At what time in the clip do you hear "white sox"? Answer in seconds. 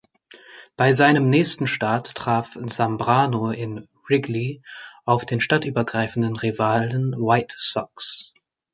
7.19-8.33